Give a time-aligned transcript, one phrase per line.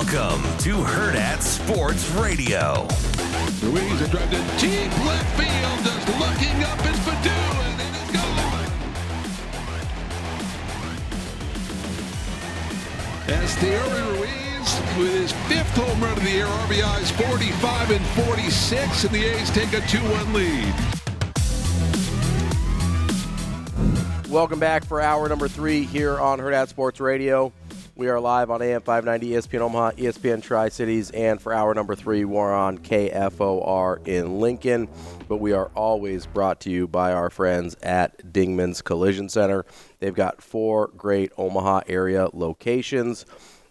[0.00, 2.88] Welcome to Hurrdat Sports Radio.
[3.62, 8.10] Ruiz is drive to deep left field, just looking up is Padu, and it is
[8.16, 8.64] gone.
[13.26, 19.14] Esteury Ruiz with his fifth home run of the year, RBIs 45 and 46, and
[19.14, 20.74] the A's take a 2-1 lead.
[24.30, 27.52] Welcome back for hour number three here on Hurrdat Sports Radio.
[28.00, 31.94] We are live on AM 590 ESPN Omaha, ESPN Tri Cities, and for hour number
[31.94, 34.88] three, we're on KFOR in Lincoln.
[35.28, 39.66] But we are always brought to you by our friends at Dingman's Collision Center.
[39.98, 43.26] They've got four great Omaha area locations,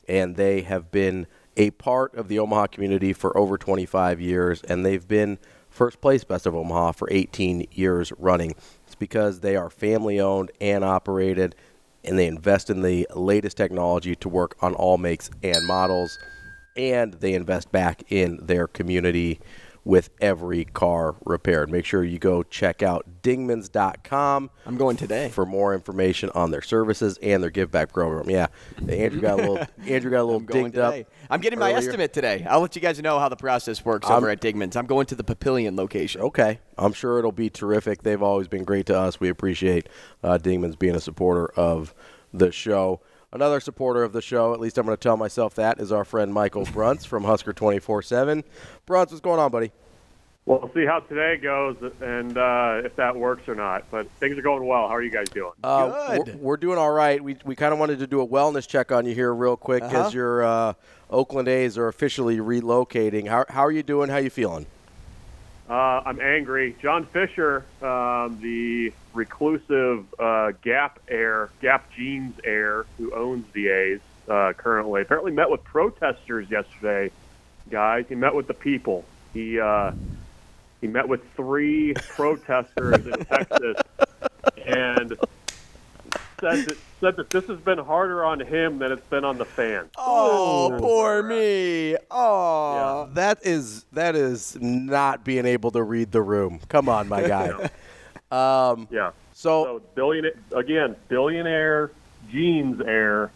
[0.07, 1.25] and they have been
[1.57, 5.39] a part of the Omaha community for over 25 years, and they've been
[5.71, 8.53] first place Best of Omaha for 18 years running.
[8.85, 11.55] It's because they are family owned and operated
[12.03, 16.17] and they invest in the latest technology to work on all makes and models,
[16.75, 19.39] and they invest back in their community
[19.83, 21.69] with every car repaired.
[21.71, 24.49] Make sure you go check out dingmans.com.
[24.65, 25.29] I'm going today.
[25.29, 28.29] For more information on their services and their give back program.
[28.29, 28.47] Yeah.
[28.87, 29.57] Andrew got a little
[29.87, 30.95] Andrew got a little I'm dinged up.
[31.29, 32.45] I'm getting my estimate today.
[32.49, 34.75] I'll let you guys know how the process works over at Dingman's.
[34.75, 36.21] I'm going to the Papillion location.
[36.21, 36.59] Okay.
[36.77, 38.03] I'm sure it'll be terrific.
[38.03, 39.19] They've always been great to us.
[39.19, 39.87] We appreciate
[40.23, 41.93] uh, Dingman's being a supporter of
[42.33, 43.01] the show.
[43.31, 46.03] Another supporter of the show, at least I'm going to tell myself that, is our
[46.03, 48.43] friend Michael Bruntz from Husker 24 7.
[48.87, 49.71] Bruntz, what's going on, buddy?
[50.45, 53.83] Well, we'll see how today goes and uh, if that works or not.
[53.91, 54.87] But things are going well.
[54.87, 55.51] How are you guys doing?
[55.63, 57.23] Uh, We're, we're doing all right.
[57.23, 59.83] We, we kind of wanted to do a wellness check on you here real quick
[59.83, 60.07] Uh-huh.
[60.07, 60.73] as your uh,
[61.11, 63.27] Oakland A's are officially relocating.
[63.27, 64.09] How, how are you doing?
[64.09, 64.65] How are you feeling?
[65.69, 66.75] Uh, I'm angry.
[66.81, 73.99] John Fisher, um, the reclusive uh, Gap heir, Gap Jeans heir, who owns the A's
[74.27, 77.11] uh, currently, apparently met with protesters yesterday.
[77.69, 79.05] Guys, he met with the people.
[79.31, 79.91] He uh,
[80.81, 83.77] he met with three protesters in Texas,
[84.65, 85.15] and
[86.39, 89.45] said that said that this has been harder on him than it's been on the
[89.45, 89.89] fans.
[89.97, 91.95] Oh, poor me.
[92.11, 93.09] Oh.
[93.13, 96.59] That is that is not being able to read the room.
[96.69, 97.49] Come on, my guy.
[98.31, 99.11] um, Yeah.
[99.33, 101.91] So, So billionaire again, billionaire
[102.29, 103.31] jeans heir.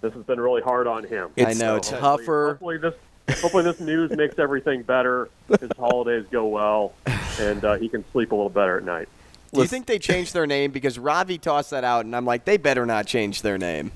[0.00, 1.30] This has been really hard on him.
[1.36, 2.48] It's know, So it's tougher.
[2.50, 2.94] Hopefully, hopefully this
[3.42, 5.28] hopefully this news makes everything better.
[5.60, 6.94] His holidays go well,
[7.40, 9.08] and uh, he can sleep a little better at night.
[9.52, 10.70] Do you think they changed their name?
[10.70, 13.92] Because Ravi tossed that out, and I'm like, they better not change their name.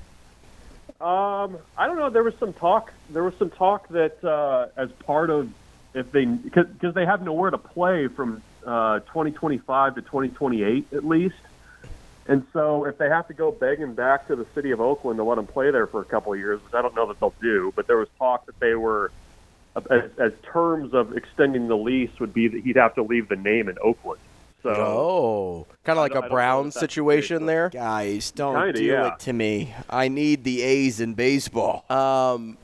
[0.99, 2.09] Um, I don't know.
[2.09, 2.91] There was some talk.
[3.09, 5.49] There was some talk that uh, as part of
[5.93, 11.35] if they because they have nowhere to play from uh, 2025 to 2028 at least,
[12.27, 15.23] and so if they have to go begging back to the city of Oakland to
[15.23, 17.33] let them play there for a couple of years, which I don't know that they'll
[17.41, 19.11] do, but there was talk that they were
[19.89, 23.35] as, as terms of extending the lease would be that he'd have to leave the
[23.35, 24.21] name in Oakland.
[24.65, 27.45] So oh, kind of like a don't- a I don't know Brown if the situation
[27.45, 27.69] there.
[27.69, 29.13] Guys, don't Kinda, do yeah.
[29.13, 29.73] it to me.
[29.89, 31.85] I need the A's in baseball.
[31.89, 32.57] Um,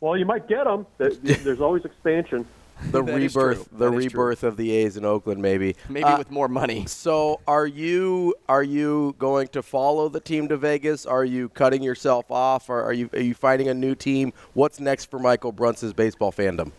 [0.00, 0.84] well, you might get them.
[0.98, 2.46] There's always expansion.
[2.90, 4.20] the That is rebirth, the That is true.
[4.20, 5.74] rebirth of the A's in Oakland, maybe.
[5.88, 6.84] Maybe Uh, with more money.
[6.86, 11.06] So, are you are you going to follow the team to Vegas?
[11.06, 14.34] Are you cutting yourself off, or are you are you finding a new team?
[14.52, 16.72] What's next for Michael Bruntz's baseball fandom?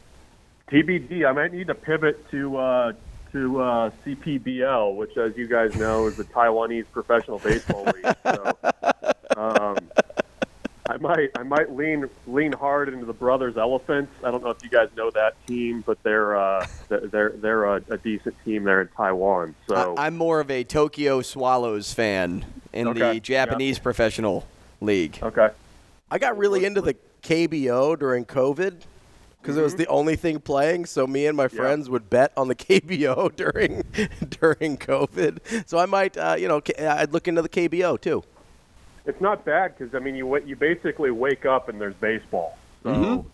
[0.72, 1.26] TBD.
[1.28, 2.94] I might need to pivot to uh,
[3.32, 8.16] to uh, CPBL, which, as you guys know, is the Taiwanese professional baseball league.
[8.24, 8.58] So,
[9.38, 9.78] um,
[10.90, 14.12] I might I might lean lean hard into the Brothers Elephants.
[14.24, 17.82] I don't know if you guys know that team, but they're uh, they're they're a,
[17.90, 19.54] a decent team there in Taiwan.
[19.68, 22.44] So I, am more of a Tokyo Swallows fan
[22.74, 23.14] in Okay.
[23.14, 24.48] the Japanese professional
[24.82, 25.20] league.
[25.22, 25.50] okay,
[26.10, 28.82] I got really into the KBO during COVID
[29.42, 30.86] because it was the only thing playing.
[30.86, 33.84] So me and my friends would bet on the KBO during
[34.30, 35.68] during COVID.
[35.68, 38.24] So I might, uh, you know, I'd look into the KBO too.
[39.06, 42.58] it's not bad because I mean you you basically wake up and there's baseball.
[42.84, 43.26] So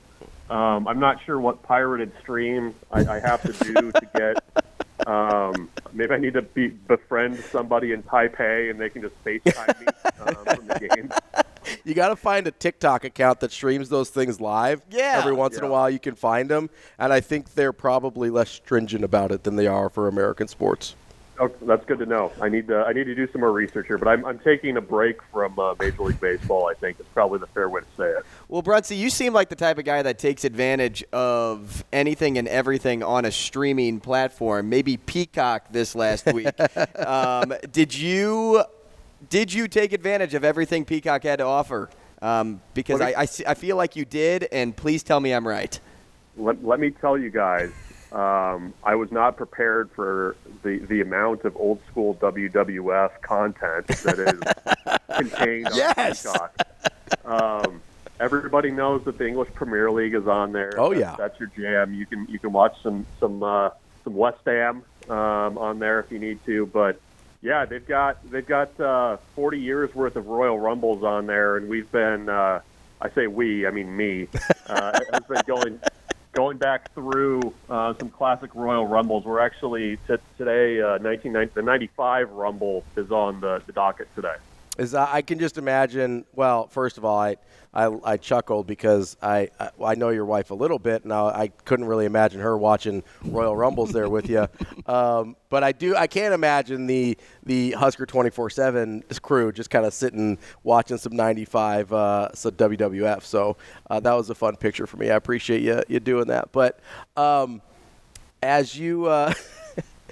[0.49, 4.65] um, I'm not sure what pirated stream I, I have to do to get.
[5.05, 9.79] Um, maybe I need to be, befriend somebody in Taipei and they can just FaceTime
[9.81, 9.87] me
[10.21, 11.11] um, from the game.
[11.83, 14.81] You got to find a TikTok account that streams those things live.
[14.89, 15.15] Yeah.
[15.17, 16.69] Every once in a while, you can find them,
[16.99, 20.95] and I think they're probably less stringent about it than they are for American sports.
[21.37, 22.31] Oh, that's good to know.
[22.41, 24.77] I need to I need to do some more research here, but I'm I'm taking
[24.77, 26.67] a break from uh, Major League Baseball.
[26.67, 28.25] I think is probably the fair way to say it.
[28.47, 32.47] Well, Brunsey, you seem like the type of guy that takes advantage of anything and
[32.47, 34.69] everything on a streaming platform.
[34.69, 36.47] Maybe Peacock this last week.
[37.05, 38.63] um, did you
[39.29, 41.89] did you take advantage of everything Peacock had to offer?
[42.21, 45.79] Um, because I, I, I feel like you did, and please tell me I'm right.
[46.37, 47.71] Let, let me tell you guys,
[48.11, 54.19] um, I was not prepared for the, the amount of old school WWF content that
[54.19, 56.23] is contained on Yes!
[56.23, 56.55] Peacock.
[57.25, 57.81] Um,
[58.19, 60.73] everybody knows that the English Premier League is on there.
[60.77, 61.15] Oh, That- yeah.
[61.17, 61.93] that's your jam.
[61.93, 63.69] You can you can watch some some uh,
[64.03, 66.99] some West Ham um, on there if you need to, but.
[67.45, 71.69] Yeah, they've got they've got uh, 40 years worth of Royal Rumbles on there, and
[71.69, 72.61] we've been uh,
[72.99, 74.27] I say we, I mean me,
[74.67, 75.79] uh, has been going
[76.31, 79.25] going back through uh, some classic Royal Rumbles.
[79.25, 84.35] We're actually t- today, uh, 1990, the 95 Rumble is on the, the docket today.
[84.77, 86.25] Is I can just imagine.
[86.33, 87.37] Well, first of all, I
[87.73, 91.25] I, I chuckled because I, I I know your wife a little bit, and I,
[91.27, 94.47] I couldn't really imagine her watching Royal Rumbles there with you.
[94.87, 99.71] Um, but I do I can't imagine the the Husker twenty four seven crew just
[99.71, 103.23] kind of sitting watching some ninety five uh, so WWF.
[103.23, 103.57] So
[103.89, 105.09] uh, that was a fun picture for me.
[105.09, 106.51] I appreciate you you doing that.
[106.51, 106.79] But
[107.17, 107.63] um,
[108.43, 109.33] as you uh,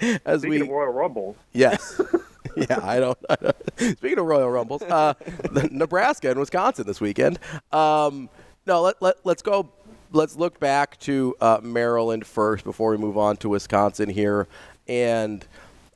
[0.24, 2.00] as Speaking we Royal Rumbles, Yes.
[2.70, 3.56] yeah, I don't, I don't.
[3.98, 5.14] Speaking of Royal Rumbles, uh,
[5.70, 7.38] Nebraska and Wisconsin this weekend.
[7.72, 8.28] Um,
[8.66, 9.70] no, let, let, let's go.
[10.12, 14.46] Let's look back to uh, Maryland first before we move on to Wisconsin here.
[14.86, 15.46] And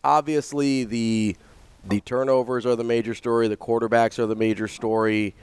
[0.03, 1.37] obviously, the
[1.85, 3.49] the turnovers are the major story.
[3.49, 5.35] The quarterbacks are the major story.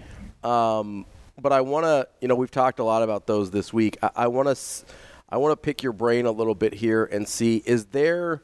[0.43, 1.05] Um,
[1.41, 3.97] but I want to, you know, we've talked a lot about those this week.
[4.15, 4.85] I want to,
[5.29, 8.41] I want to pick your brain a little bit here and see is there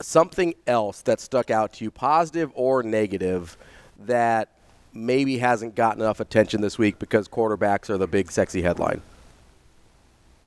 [0.00, 3.56] something else that stuck out to you, positive or negative,
[3.98, 4.50] that
[4.92, 9.02] maybe hasn't gotten enough attention this week because quarterbacks are the big sexy headline?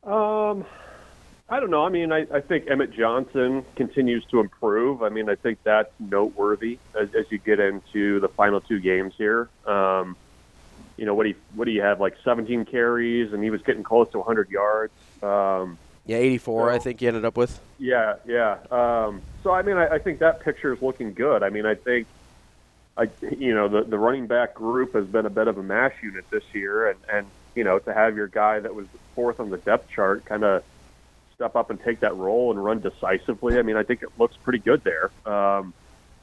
[0.03, 0.65] um,
[1.51, 1.83] I don't know.
[1.83, 5.01] I mean, I, I think Emmett Johnson continues to improve.
[5.01, 9.13] I mean, I think that's noteworthy as, as you get into the final two games
[9.17, 9.49] here.
[9.65, 10.15] Um,
[10.95, 13.61] you know, what do you what do you have like 17 carries, and he was
[13.63, 14.93] getting close to 100 yards.
[15.23, 17.59] Um, Yeah, 84, I think you ended up with.
[17.77, 18.57] Yeah, yeah.
[18.71, 21.43] Um, so I mean, I, I think that picture is looking good.
[21.43, 22.07] I mean, I think,
[22.97, 25.93] I you know, the the running back group has been a bit of a mash
[26.01, 29.49] unit this year, and and you know, to have your guy that was fourth on
[29.49, 30.63] the depth chart kind of
[31.35, 33.57] step up and take that role and run decisively.
[33.57, 35.09] I mean, I think it looks pretty good there.
[35.25, 35.73] Um,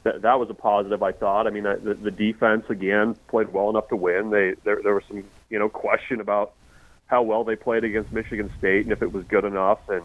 [0.03, 1.47] that that was a positive, I thought.
[1.47, 4.29] I mean, I, the, the defense again played well enough to win.
[4.29, 6.53] They there there was some you know question about
[7.07, 9.79] how well they played against Michigan State and if it was good enough.
[9.89, 10.03] And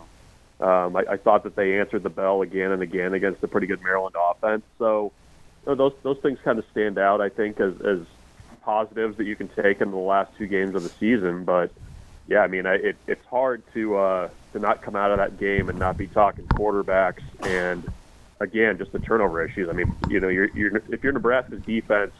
[0.61, 3.67] um, I, I thought that they answered the bell again and again against a pretty
[3.67, 4.63] good Maryland offense.
[4.79, 5.13] So
[5.67, 7.99] you know, those those things kind of stand out, I think, as as
[8.63, 11.45] positives that you can take in the last two games of the season.
[11.45, 11.73] But
[12.29, 15.39] yeah, I mean, I, it, it's hard to uh, to not come out of that
[15.39, 17.85] game and not be talking quarterbacks and
[18.39, 19.69] again just the turnover issues.
[19.69, 22.13] I mean, you know, you're, you're if you're Nebraska's defense,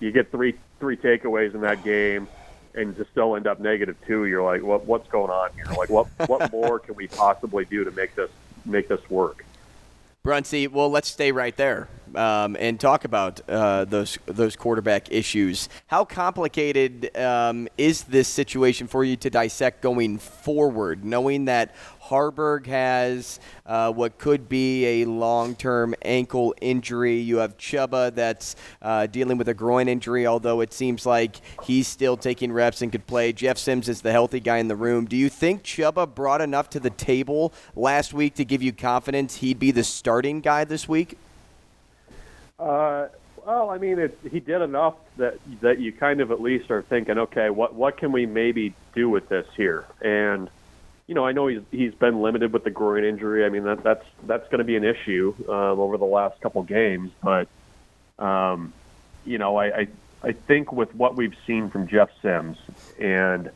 [0.00, 2.28] you get three three takeaways in that game
[2.74, 5.66] and just still end up negative two, you're like, what what's going on here?
[5.76, 8.30] Like, what what more can we possibly do to make this
[8.64, 9.44] make this work?
[10.22, 15.68] Brunsey, well, let's stay right there um, and talk about uh, those those quarterback issues.
[15.86, 21.74] How complicated um, is this situation for you to dissect going forward, knowing that
[22.08, 27.16] Haarberg has uh, what could be a long term ankle injury.
[27.16, 31.88] You have Chubba that's uh, dealing with a groin injury, although it seems like he's
[31.88, 33.32] still taking reps and could play.
[33.32, 35.06] Jeff Sims is the healthy guy in the room.
[35.06, 39.36] Do you think Chubba brought enough to the table last week to give you confidence
[39.36, 41.16] he'd be the starting guy this week?
[42.58, 43.08] Uh,
[43.44, 46.82] well, I mean, it, he did enough that that you kind of at least are
[46.82, 49.86] thinking, okay, what what can we maybe do with this here?
[50.00, 50.48] And
[51.06, 53.44] you know, I know he's he's been limited with the groin injury.
[53.44, 56.62] I mean, that that's that's going to be an issue um, over the last couple
[56.62, 57.10] games.
[57.22, 57.48] But
[58.18, 58.72] um,
[59.26, 59.88] you know, I, I
[60.22, 62.56] I think with what we've seen from Jeff Sims
[62.98, 63.50] and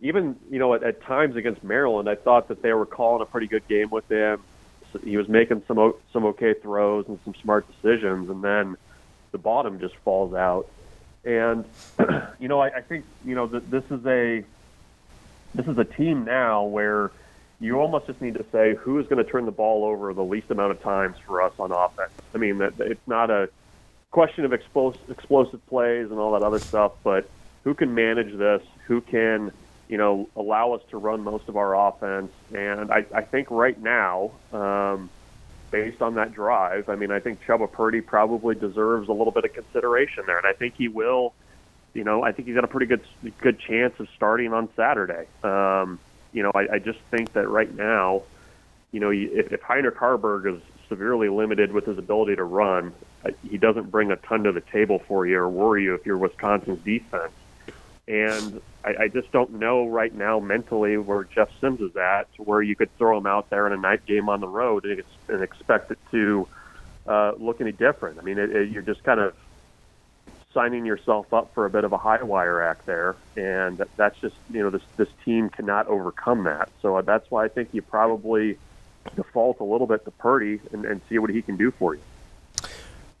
[0.00, 3.26] even you know at, at times against Maryland, I thought that they were calling a
[3.26, 4.42] pretty good game with him.
[5.04, 8.76] He was making some some okay throws and some smart decisions, and then
[9.30, 10.68] the bottom just falls out.
[11.24, 11.64] And
[12.38, 14.44] you know, I, I think you know that this is a
[15.54, 17.10] this is a team now where
[17.60, 20.24] you almost just need to say who is going to turn the ball over the
[20.24, 22.10] least amount of times for us on offense.
[22.34, 23.48] I mean, that it's not a
[24.10, 27.28] question of explosive, explosive plays and all that other stuff, but
[27.62, 28.62] who can manage this?
[28.86, 29.52] Who can,
[29.92, 32.32] you know, allow us to run most of our offense?
[32.54, 35.10] And I, I think right now, um,
[35.70, 39.44] based on that drive, I mean, I think Chubba Purdy probably deserves a little bit
[39.44, 41.34] of consideration there, and I think he will
[41.94, 43.02] you know, I think he's got a pretty good
[43.42, 45.26] good chance of starting on Saturday.
[45.44, 45.98] Um,
[46.32, 48.22] you know, I, I just think that right now,
[48.92, 52.94] you know, if, if Heinrich Haarberg is severely limited with his ability to run,
[53.48, 56.16] he doesn't bring a ton to the table for you or worry you if you're
[56.16, 57.32] Wisconsin's defense.
[58.08, 62.42] And I, I just don't know right now mentally where Jeff Sims is at, to
[62.42, 65.02] where you could throw him out there in a night game on the road and,
[65.28, 66.48] and expect it to
[67.06, 68.18] uh, look any different.
[68.18, 69.34] I mean, it, it, you're just kind of
[70.52, 74.36] signing yourself up for a bit of a high wire act there, and that's just
[74.50, 76.68] you know this this team cannot overcome that.
[76.80, 78.58] So uh, that's why I think you probably
[79.16, 82.02] default a little bit to Purdy and, and see what he can do for you.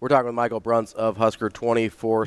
[0.00, 2.26] We're talking with Michael Bruntz of Husker 24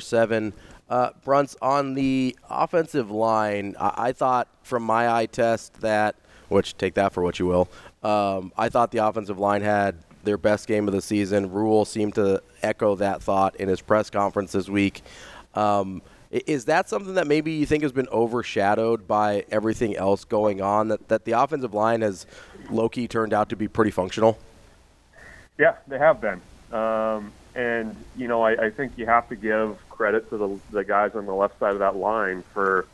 [0.88, 1.20] uh, 7.
[1.24, 6.16] Bruntz, on the offensive line, I-, I thought from my eye test that,
[6.48, 7.68] which take that for what you will,
[8.02, 11.50] um, I thought the offensive line had their best game of the season.
[11.50, 15.02] Rhule seemed to echo that thought in his press conference this week.
[15.54, 20.60] Um, is that something that maybe you think has been overshadowed by everything else going
[20.60, 20.88] on?
[20.88, 22.26] That that the offensive line has
[22.68, 24.38] low key turned out to be pretty functional.
[25.58, 26.40] Yeah, they have been,
[26.72, 30.84] um, and you know I, I think you have to give credit to the the
[30.84, 32.86] guys on the left side of that line for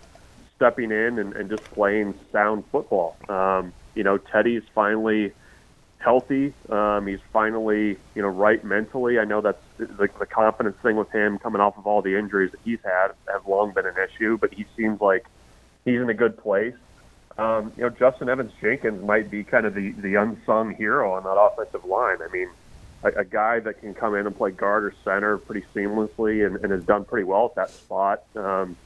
[0.57, 3.17] stepping in and, and just playing sound football.
[3.29, 5.33] Um, you know, Teddy's finally
[5.99, 6.55] healthy.
[6.69, 9.19] Um, he's finally, you know, right mentally.
[9.19, 12.53] I know that's the, the confidence thing with him coming off of all the injuries
[12.53, 15.27] that he's had have long been an issue, but he seems like
[15.85, 16.75] he's in a good place.
[17.39, 21.25] Um, you know, Justin Evans Jenkins might be kind of the, the unsung hero on
[21.25, 22.19] that offensive line.
[22.23, 22.49] I mean,
[23.03, 26.57] a, a guy that can come in and play guard or center pretty seamlessly and,
[26.57, 28.23] and has done pretty well at that spot.
[28.37, 28.77] Um,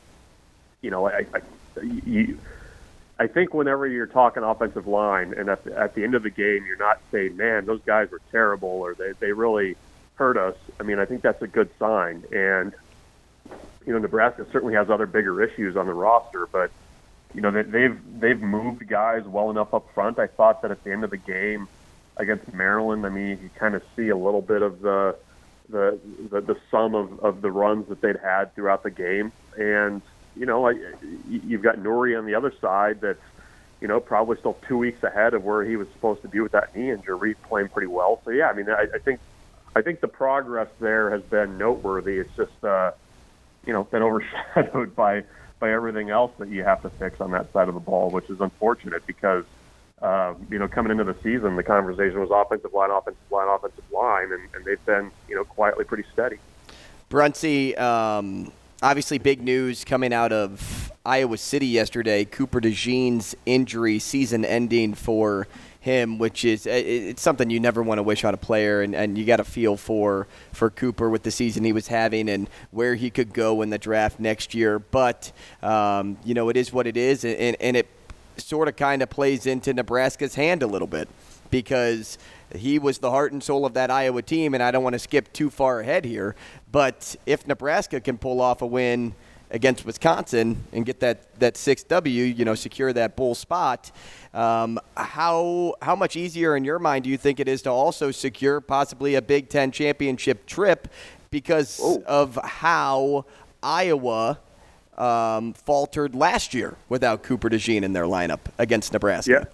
[0.81, 2.39] you know, I, I you,
[3.19, 6.31] I think whenever you're talking offensive line, and at the, at the end of the
[6.31, 9.77] game, you're not saying, "Man, those guys were terrible," or "They they really
[10.17, 12.25] hurt us." I mean, I think that's a good sign.
[12.33, 12.73] And
[13.87, 16.71] you know, Nebraska certainly has other bigger issues on the roster, but
[17.35, 20.19] you know, they, they've they've moved guys well enough up front.
[20.19, 21.69] I thought that at the end of the game
[22.17, 25.17] against Maryland, I mean, you kind of see a little bit of the
[25.69, 25.99] the
[26.31, 30.03] the, the sum of, of the runs that they'd had throughout the game, and
[30.37, 30.77] you know, like
[31.29, 33.19] you've got Nouri on the other side that's,
[33.81, 36.53] you know, probably still two weeks ahead of where he was supposed to be with
[36.53, 38.21] that knee injury, playing pretty well.
[38.25, 39.21] So yeah, I mean, I, I think,
[39.75, 42.19] I think the progress there has been noteworthy.
[42.19, 42.93] It's just, uh,
[43.67, 45.25] you know, been overshadowed by
[45.59, 48.29] by everything else that you have to fix on that side of the ball, which
[48.31, 49.45] is unfortunate because.
[50.03, 53.85] Uh, you know, coming into the season, the conversation was offensive line, offensive line, offensive
[53.91, 56.37] line, and, and they've been, you know, quietly pretty steady.
[57.11, 62.27] Bruntsy, um, obviously big news coming out of Iowa City yesterday.
[62.27, 65.47] Cooper DeJean's injury, season ending for
[65.81, 69.17] him, which is it's something you never want to wish on a player, and, and
[69.17, 72.97] you got to feel for for Cooper with the season he was having and where
[72.97, 74.81] he could go in the draft next year.
[74.81, 75.31] But
[75.63, 77.89] um, you know, it is what it is, and, and it
[78.37, 81.09] sort of kind of plays into Nebraska's hand a little bit
[81.51, 82.19] because
[82.55, 84.99] he was the heart and soul of that Iowa team, and I don't want to
[84.99, 86.35] skip too far ahead here.
[86.71, 89.15] But if Nebraska can pull off a win
[89.51, 93.93] against Wisconsin and get that, that 6W, you know, secure that bowl spot.
[94.35, 98.11] Um, how how much easier in your mind do you think it is to also
[98.11, 100.89] secure possibly a Big Ten championship trip
[101.31, 102.03] because Oh.
[102.07, 103.25] of how
[103.63, 104.41] Iowa
[104.97, 109.31] um, faltered last year without Cooper DeJean in their lineup against Nebraska?
[109.31, 109.45] Yeah.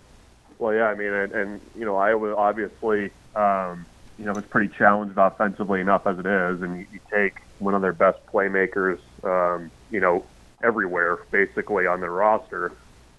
[0.58, 3.84] Well, yeah, I mean, and, and you know, Iowa obviously, um,
[4.18, 7.74] you know, is pretty challenged offensively enough as it is, and you, you take one
[7.74, 10.24] of their best playmakers, um, you know,
[10.62, 12.72] everywhere basically on their roster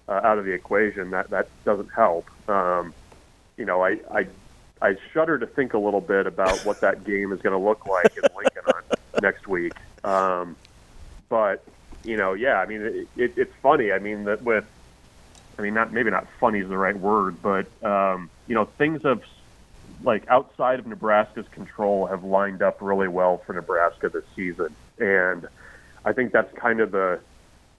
[0.08, 1.10] uh, out of the equation.
[1.10, 2.26] That that doesn't help.
[2.48, 2.94] Um,
[3.56, 4.26] you know, I, I
[4.80, 7.86] I shudder to think a little bit about what that game is going to look
[7.86, 8.82] like in Lincoln on
[9.22, 9.72] next week.
[10.02, 10.56] Um,
[11.28, 11.64] but
[12.04, 13.92] you know, yeah, I mean, it, it, it's funny.
[13.92, 14.64] I mean, that with
[15.58, 19.02] I mean, not maybe not funny is the right word, but um, you know, things
[19.02, 19.22] have
[20.02, 25.48] like outside of Nebraska's control have lined up really well for Nebraska this season, and
[26.04, 27.20] I think that's kind of the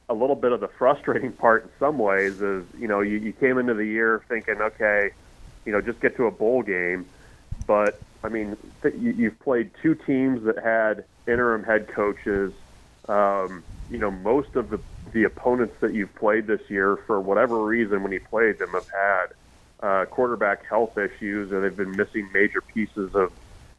[0.07, 3.33] a little bit of the frustrating part in some ways is you know you, you
[3.33, 5.11] came into the year thinking okay,
[5.65, 7.05] you know just get to a bowl game,
[7.67, 12.53] but I mean th- you, you've played two teams that had interim head coaches.
[13.09, 14.79] Um, you know most of the
[15.13, 18.83] the opponents that you've played this year, for whatever reason, when you played them, have
[18.93, 23.29] had uh, quarterback health issues, or they've been missing major pieces of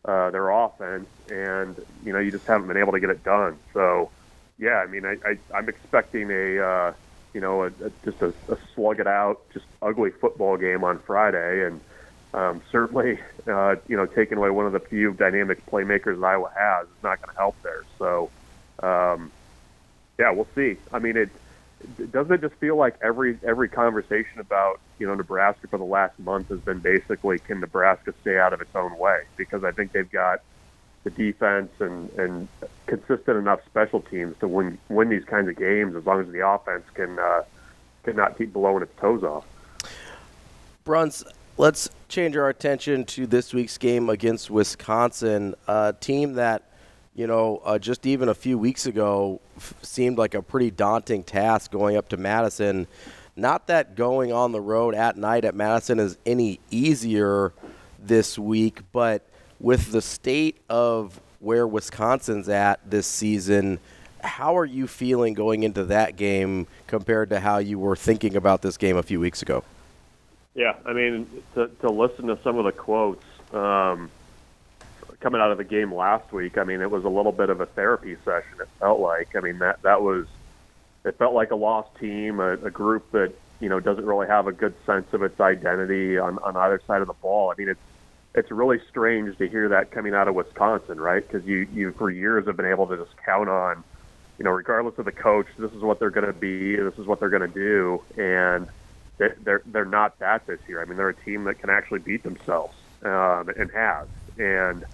[0.08, 3.58] uh, their offense, and you know you just haven't been able to get it done.
[3.74, 4.12] So,
[4.58, 6.92] yeah, I mean, I, I, I'm expecting a uh,
[7.34, 11.00] you know a, a, just a, a slug it out, just ugly football game on
[11.06, 11.80] Friday, and
[12.34, 13.18] um, certainly
[13.50, 17.20] uh, you know taking away one of the few dynamic playmakers Iowa has is not
[17.20, 17.84] going to help there.
[17.98, 18.32] So.
[18.82, 19.30] Um,
[20.18, 20.76] yeah, we'll see.
[20.92, 21.30] I mean, it
[22.10, 26.18] doesn't it just feel like every every conversation about you know Nebraska for the last
[26.18, 29.92] month has been basically can Nebraska stay out of its own way because I think
[29.92, 30.40] they've got
[31.04, 32.48] the defense and and
[32.86, 36.46] consistent enough special teams to win win these kinds of games as long as the
[36.46, 37.42] offense can uh,
[38.04, 39.44] cannot keep blowing its toes off.
[40.84, 41.24] Bruns,
[41.58, 46.70] let's change our attention to this week's game against Wisconsin, a team that,
[47.16, 51.22] you know, uh, just even a few weeks ago f- seemed like a pretty daunting
[51.22, 52.86] task going up to Madison.
[53.34, 57.54] Not that going on the road at night at Madison is any easier
[57.98, 59.26] this week, but
[59.58, 63.78] with the state of where Wisconsin's at this season,
[64.22, 68.60] how are you feeling going into that game compared to how you were thinking about
[68.60, 69.64] this game a few weeks ago?
[70.54, 74.10] Yeah, I mean, to, to listen to some of the quotes um,
[75.20, 77.60] coming out of the game last week, I mean, it was a little bit of
[77.60, 78.60] a therapy session.
[78.60, 79.34] It felt like.
[79.36, 80.26] I mean, that that was.
[81.04, 84.46] It felt like a lost team, a, a group that you know doesn't really have
[84.46, 87.50] a good sense of its identity on, on either side of the ball.
[87.50, 87.80] I mean, it's
[88.34, 91.26] it's really strange to hear that coming out of Wisconsin, right?
[91.26, 93.82] Because you you for years have been able to just count on,
[94.38, 97.06] you know, regardless of the coach, this is what they're going to be, this is
[97.06, 98.68] what they're going to do, and
[99.18, 100.82] they- they're they're not that this year.
[100.82, 104.84] I mean, they're a team that can actually beat themselves um, and has, and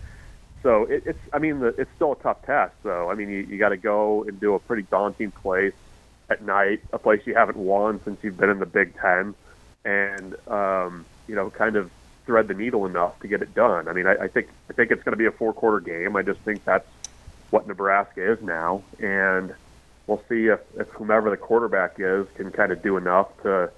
[0.62, 1.18] so it, it's.
[1.32, 3.10] I mean, the, it's still a tough test, though.
[3.10, 5.74] I mean, you, you got to go and do a pretty daunting place
[6.30, 9.34] at night, a place you haven't won since you've been in the Big Ten,
[9.84, 11.90] and um, you know, kind of
[12.26, 13.88] thread the needle enough to get it done.
[13.88, 16.16] I mean, I, I think I think it's going to be a four quarter game.
[16.16, 16.88] I just think that's
[17.50, 19.54] what Nebraska is now, and
[20.06, 23.70] we'll see if, if whomever the quarterback is can kind of do enough to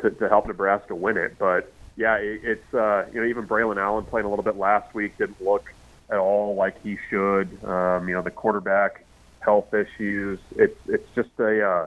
[0.00, 1.38] to, to help Nebraska win it.
[1.38, 4.94] But yeah, it, it's uh, you know even Braylon Allen playing a little bit last
[4.94, 5.72] week didn't look
[6.12, 7.48] at all like he should.
[7.64, 9.04] Um, you know the quarterback
[9.40, 10.38] health issues.
[10.56, 11.86] It's it's just a uh,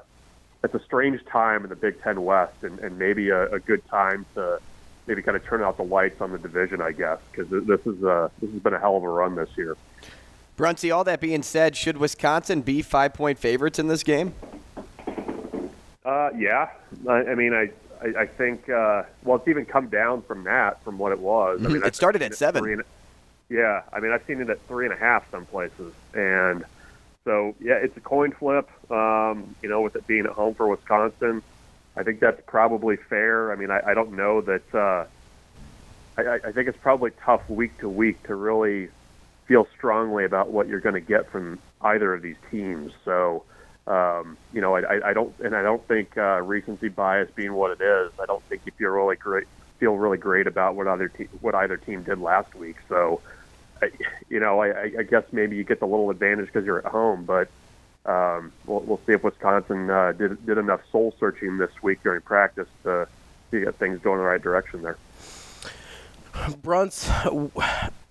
[0.63, 3.87] it's a strange time in the Big Ten West, and, and maybe a, a good
[3.87, 4.59] time to
[5.07, 8.01] maybe kind of turn out the lights on the division, I guess, because this is
[8.03, 9.77] a this has been a hell of a run this year.
[10.57, 14.33] Brunsey, all that being said, should Wisconsin be five point favorites in this game?
[16.03, 16.69] Uh, yeah,
[17.07, 17.69] I, I mean, I
[18.01, 21.63] I, I think uh, well, it's even come down from that from what it was.
[21.63, 22.61] I mean, It I've started at seven.
[22.63, 22.83] three and-
[23.49, 26.63] yeah, I mean, I've seen it at three and a half some places, and
[27.25, 28.69] so yeah, it's a coin flip.
[28.91, 31.43] Um, you know, with it being at home for Wisconsin,
[31.97, 33.51] I think that's probably fair.
[33.51, 34.63] I mean, I, I don't know that.
[34.73, 35.07] Uh,
[36.17, 38.89] I, I think it's probably tough week to week to really
[39.47, 42.91] feel strongly about what you're going to get from either of these teams.
[43.03, 43.45] So,
[43.87, 47.71] um, you know, I, I- don't, and I don't think uh, recency bias being what
[47.71, 49.45] it is, I don't think you feel really great,
[49.85, 52.77] feel really great about what other te- what either team did last week.
[52.89, 53.21] So,
[53.83, 53.91] I,
[54.29, 57.23] you know, I, I- guess maybe you get the little advantage because you're at home,
[57.23, 57.49] but
[58.07, 62.21] um, we'll, we'll see if Wisconsin uh, did did enough soul searching this week during
[62.21, 63.07] practice to,
[63.51, 64.97] to get things going in the right direction there.
[66.63, 67.07] Brunts,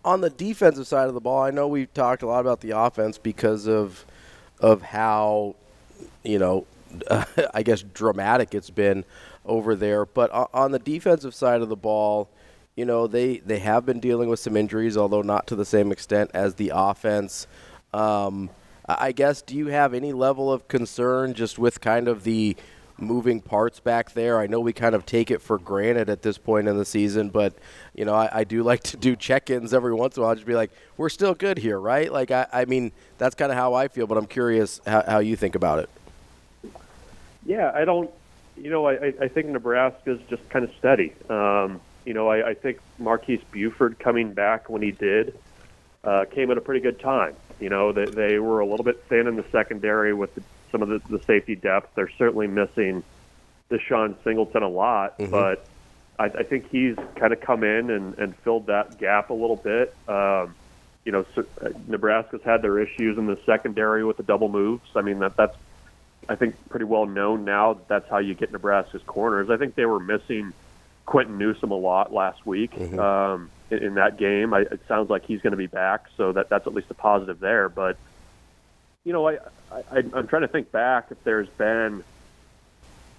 [0.05, 2.71] on the defensive side of the ball, I know we've talked a lot about the
[2.71, 4.07] offense because of
[4.61, 5.57] of how
[6.23, 6.67] you know,
[7.53, 9.05] I guess dramatic it's been
[9.45, 10.05] over there.
[10.07, 12.29] But on the defensive side of the ball,
[12.77, 15.93] you know, they, they have been dealing with some injuries, although not to the same
[15.93, 17.47] extent as the offense.
[17.93, 18.51] Um,
[18.87, 22.57] I guess, do you have any level of concern just with kind of the
[22.99, 24.39] moving parts back there?
[24.39, 27.31] I know we kind of take it for granted at this point in the season,
[27.31, 27.55] but,
[27.95, 30.35] you know, I, I do like to do check ins every once in a while,
[30.35, 32.13] just be like, we're still good here, right?
[32.13, 35.19] Like, I, I mean, that's kind of how I feel, but I'm curious how, how
[35.21, 35.89] you think about it.
[37.47, 38.11] Yeah, I don't,
[38.57, 41.13] you know, I, I think Nebraska's just kind of steady.
[41.29, 45.39] Um, you know, I, I think Marques Buford coming back when he did
[46.05, 47.35] uh, came at a pretty good time.
[47.61, 50.83] You know, they, they were a little bit thin in the secondary with the, some
[50.83, 51.95] of the, the safety depth.
[51.95, 53.03] They're certainly missing
[53.71, 55.31] DeShon Singleton a lot, mm-hmm.
[55.31, 55.67] but
[56.19, 59.57] I, I think he's kind of come in and, and filled that gap a little
[59.57, 59.95] bit.
[60.09, 60.55] Um,
[61.05, 64.89] you know, so, uh, Nebraska's had their issues in the secondary with the double moves.
[64.95, 65.57] I mean, that that's
[66.29, 67.75] I think pretty well known now.
[67.75, 69.51] That that's how you get Nebraska's corners.
[69.51, 70.53] I think they were missing
[71.07, 72.99] Quinton Newsome a lot last week mm-hmm.
[72.99, 74.55] um, in, in that game.
[74.55, 76.95] I, it sounds like he's going to be back, so that that's at least a
[76.95, 77.69] positive there.
[77.69, 77.97] But
[79.05, 79.39] you know, I,
[79.73, 82.03] I I'm trying to think back if there's been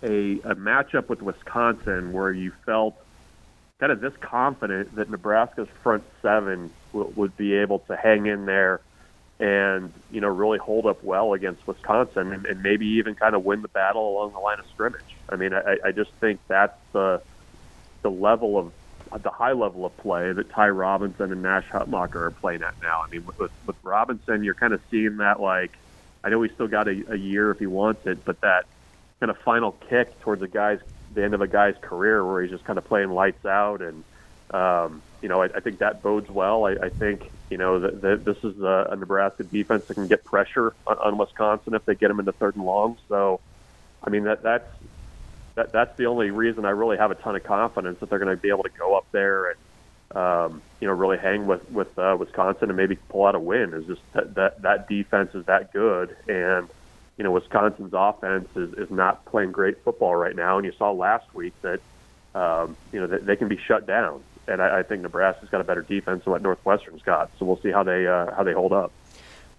[0.03, 2.95] a a matchup with Wisconsin where you felt
[3.79, 8.45] kind of this confident that Nebraska's front seven w- would be able to hang in
[8.45, 8.81] there
[9.39, 13.43] and you know really hold up well against Wisconsin and, and maybe even kind of
[13.43, 15.01] win the battle along the line of scrimmage.
[15.29, 17.21] I mean, I, I just think that's the
[18.01, 18.71] the level of
[19.21, 23.01] the high level of play that Ty Robinson and Nash Hutmacher are playing at now.
[23.05, 25.71] I mean, with, with Robinson, you're kind of seeing that like
[26.23, 28.65] I know he's still got a, a year if he wants it, but that
[29.19, 30.79] kind of final kick towards a guy's
[31.13, 34.03] the end of a guy's career where he's just kind of playing lights out and
[34.51, 36.65] um, you know, I, I think that bodes well.
[36.65, 40.23] I, I think you know that, this is a, a Nebraska defense that can get
[40.23, 42.99] pressure on, on Wisconsin if they get them into third and long.
[43.09, 43.39] So,
[44.03, 44.71] I mean that that's
[45.55, 48.35] that that's the only reason I really have a ton of confidence that they're going
[48.35, 49.57] to be able to go up there and
[50.15, 53.73] um, you know really hang with with uh, Wisconsin and maybe pull out a win.
[53.73, 56.69] Is just that, that that defense is that good and
[57.17, 60.91] you know Wisconsin's offense is is not playing great football right now, and you saw
[60.91, 61.79] last week that
[62.35, 65.61] um, you know they, they can be shut down and I, I think Nebraska's got
[65.61, 67.31] a better defense than what Northwestern's got.
[67.37, 68.91] So we'll see how they uh, how they hold up.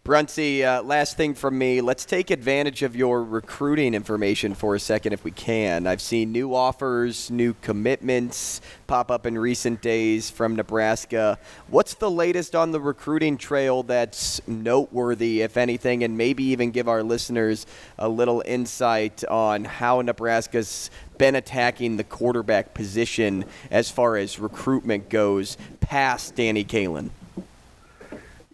[0.07, 1.81] Brunsey, uh, last thing from me.
[1.81, 5.85] Let's take advantage of your recruiting information for a second, if we can.
[5.89, 11.41] I've seen new offers, new commitments pop up in recent days from Nebraska.
[11.67, 16.87] What's the latest on the recruiting trail that's noteworthy, if anything, and maybe even give
[16.87, 17.67] our listeners
[17.99, 20.89] a little insight on how Nebraska's
[21.19, 27.11] been attacking the quarterback position as far as recruitment goes past Danny Kaelin?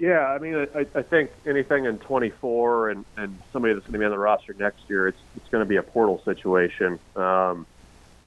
[0.03, 3.99] Yeah, I mean, I, I think anything in 24 and, and somebody that's going to
[4.01, 6.99] be on the roster next year, it's it's going to be a portal situation.
[7.15, 7.67] Um,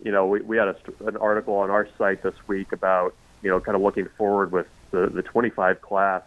[0.02, 3.50] you know, we, we had a, an article on our site this week about you
[3.50, 6.22] know kind of looking forward with the the 25 class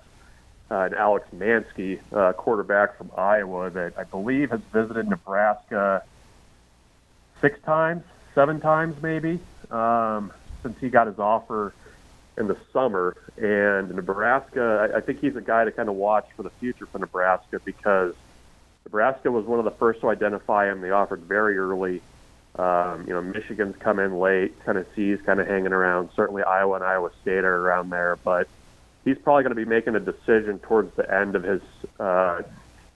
[0.71, 6.03] uh, and Alex Manske, uh, quarterback from Iowa, that I believe has visited Nebraska
[7.41, 10.31] six times, seven times maybe um,
[10.63, 11.73] since he got his offer
[12.38, 13.16] in the summer.
[13.37, 16.87] And Nebraska, I, I think he's a guy to kind of watch for the future
[16.87, 18.14] for Nebraska because
[18.85, 20.81] Nebraska was one of the first to identify him.
[20.81, 22.01] They offered very early.
[22.57, 24.59] Um, you know, Michigan's come in late.
[24.64, 26.11] Tennessee's kind of hanging around.
[26.16, 28.48] Certainly, Iowa and Iowa State are around there, but
[29.05, 31.62] he's probably going to be making a decision towards the end of his,
[32.01, 32.42] uh,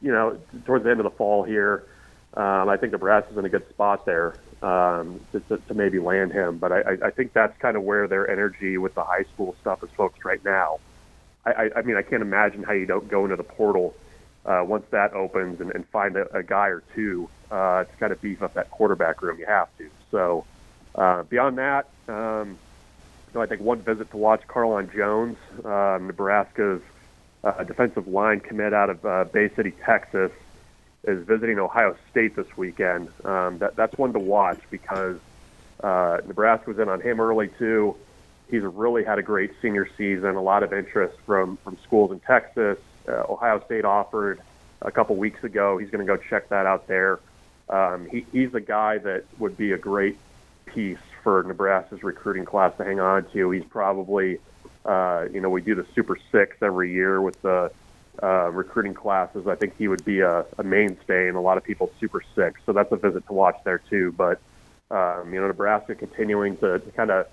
[0.01, 1.85] you know, towards the end of the fall here.
[2.35, 6.33] Um, I think Nebraska's in a good spot there um, to, to, to maybe land
[6.33, 6.59] him.
[6.59, 9.83] But I, I think that's kind of where their energy with the high school stuff
[9.83, 10.81] is focused right now.
[11.45, 13.95] I, I, mean, I can't imagine how you don't go into the portal
[14.47, 18.13] uh, once that opens and, and find a, a guy or two uh, to kind
[18.13, 19.39] of beef up that quarterback room.
[19.39, 19.91] You have to.
[20.11, 20.45] So
[20.95, 26.07] uh, beyond that, um, you know, I think one visit to watch Carlon Jones, um,
[26.07, 26.83] Nebraska's
[27.43, 30.31] uh, defensive line commit out of uh, Bay City, Texas
[31.05, 33.09] is visiting Ohio State this weekend.
[33.25, 35.19] Um, that, that's one to watch because
[35.83, 37.97] uh, Nebraska was in on him early too.
[38.49, 40.37] He's really had a great senior season.
[40.37, 42.79] A lot of interest from from schools in Texas.
[43.09, 44.41] Uh, Ohio State offered
[44.83, 45.79] a couple weeks ago.
[45.79, 47.19] He's going to go check that out there.
[47.69, 50.19] Um, he, he's a guy that would be a great
[50.67, 53.51] piece for Nebraska's recruiting class to hang on to.
[53.51, 54.39] He's probably,
[54.85, 57.73] uh, you know, we do the Super Six every year with the
[58.23, 59.47] uh, recruiting classes.
[59.47, 62.61] I think he would be a, a mainstay in a lot of people's Super Six.
[62.67, 64.13] So that's a visit to watch there too.
[64.13, 64.41] But
[64.91, 67.27] um, you know, Nebraska continuing to, to kind of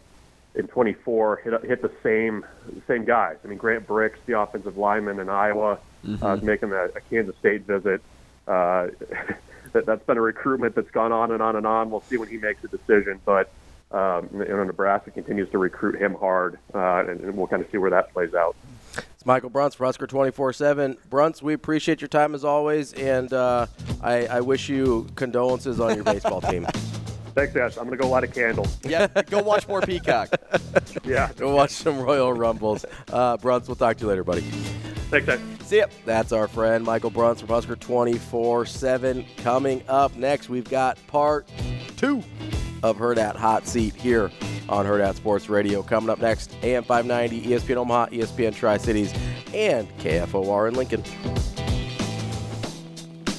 [0.56, 3.38] in 24 hit hit the same the same guys.
[3.44, 6.24] I mean, Grant Brix, the offensive lineman in Iowa, mm-hmm.
[6.24, 8.02] uh, making a, a Kansas State visit.
[8.48, 8.88] Uh,
[9.74, 11.92] that, that's been a recruitment that's gone on and on and on.
[11.92, 13.52] We'll see when he makes a decision, but
[13.92, 17.72] um, you know, Nebraska continues to recruit him hard, uh, and, and we'll kind of
[17.72, 18.56] see where that plays out.
[19.30, 20.98] Michael Bruntz for Husker 24 7.
[21.08, 23.68] Bruntz, we appreciate your time as always, and uh,
[24.02, 26.65] I, I wish you condolences on your baseball team.
[27.36, 27.78] Thanks, Ash.
[27.78, 28.65] I'm going to go light a candle.
[28.84, 30.30] Yeah, go watch more Peacock.
[31.06, 31.32] Yeah.
[31.38, 32.86] Go watch some Royal Rumbles.
[33.12, 34.42] Uh, Bruntz, we'll talk to you later, buddy.
[35.12, 35.39] Thanks, Ash.
[35.62, 35.86] See ya.
[36.06, 39.26] That's our friend Michael Bruntz from Husker 24 7.
[39.38, 41.48] Coming up next, we've got part
[41.98, 42.24] two
[42.84, 44.32] of Hurrdat Hot Seat here
[44.68, 45.82] on Hurrdat Sports Radio.
[45.84, 49.13] Coming up next, AM 590, ESPN Omaha, ESPN Tri Cities,
[49.54, 51.04] and KFOR in Lincoln.